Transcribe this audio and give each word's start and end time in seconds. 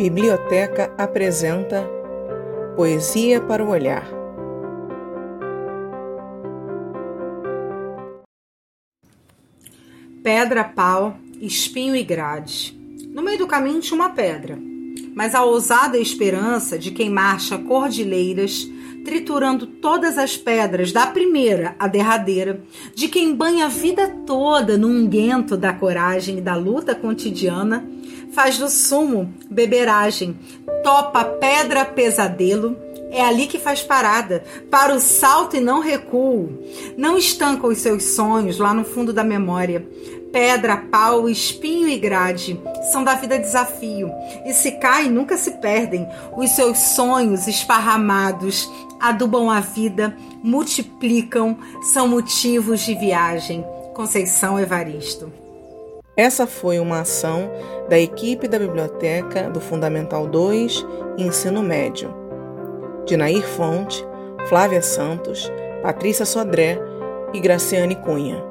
Biblioteca 0.00 0.94
apresenta 0.96 1.86
Poesia 2.74 3.38
para 3.38 3.62
o 3.62 3.68
Olhar. 3.68 4.08
Pedra, 10.22 10.64
pau, 10.64 11.18
espinho 11.38 11.94
e 11.94 12.02
grade. 12.02 12.74
No 13.12 13.20
meio 13.20 13.40
do 13.40 13.46
caminho 13.46 13.82
tinha 13.82 14.00
uma 14.00 14.08
pedra, 14.08 14.58
mas 15.14 15.34
a 15.34 15.44
ousada 15.44 15.98
esperança 15.98 16.78
de 16.78 16.92
quem 16.92 17.10
marcha 17.10 17.58
cordilheiras 17.58 18.66
triturando 19.04 19.66
todas 19.66 20.18
as 20.18 20.36
pedras, 20.36 20.92
da 20.92 21.06
primeira 21.06 21.74
à 21.78 21.86
derradeira, 21.86 22.60
de 22.94 23.08
quem 23.08 23.34
banha 23.34 23.66
a 23.66 23.68
vida 23.68 24.08
toda 24.26 24.76
no 24.76 24.88
unguento 24.88 25.56
da 25.56 25.72
coragem 25.72 26.38
e 26.38 26.40
da 26.40 26.54
luta 26.54 26.94
cotidiana, 26.94 27.84
faz 28.32 28.58
do 28.58 28.68
sumo 28.68 29.32
beberagem, 29.50 30.38
topa 30.82 31.24
pedra 31.24 31.84
pesadelo, 31.84 32.76
é 33.10 33.22
ali 33.22 33.46
que 33.46 33.58
faz 33.58 33.82
parada, 33.82 34.42
para 34.70 34.94
o 34.94 35.00
salto 35.00 35.56
e 35.56 35.60
não 35.60 35.80
recuo. 35.80 36.62
Não 36.96 37.16
estanca 37.16 37.66
os 37.66 37.78
seus 37.78 38.04
sonhos 38.04 38.58
lá 38.58 38.72
no 38.72 38.84
fundo 38.84 39.12
da 39.12 39.24
memória. 39.24 39.86
Pedra, 40.32 40.76
pau, 40.76 41.28
espinho 41.28 41.88
e 41.88 41.98
grade 41.98 42.60
são 42.92 43.02
da 43.02 43.14
vida 43.14 43.38
desafio. 43.38 44.10
E 44.46 44.52
se 44.52 44.72
caem, 44.72 45.10
nunca 45.10 45.36
se 45.36 45.52
perdem. 45.52 46.08
Os 46.36 46.50
seus 46.50 46.78
sonhos 46.78 47.48
esparramados 47.48 48.70
adubam 49.00 49.50
a 49.50 49.60
vida, 49.60 50.16
multiplicam, 50.42 51.58
são 51.92 52.06
motivos 52.06 52.80
de 52.80 52.94
viagem. 52.94 53.64
Conceição 53.92 54.58
Evaristo. 54.58 55.32
Essa 56.16 56.46
foi 56.46 56.78
uma 56.78 57.00
ação 57.00 57.50
da 57.88 57.98
equipe 57.98 58.46
da 58.46 58.58
Biblioteca 58.58 59.50
do 59.50 59.60
Fundamental 59.60 60.26
2 60.26 60.86
Ensino 61.18 61.62
Médio. 61.62 62.19
De 63.06 63.16
Nair 63.16 63.42
Fonte, 63.42 64.04
Flávia 64.48 64.82
Santos, 64.82 65.50
Patrícia 65.82 66.24
Sodré 66.24 66.78
e 67.32 67.40
Graciane 67.40 67.96
Cunha. 67.96 68.49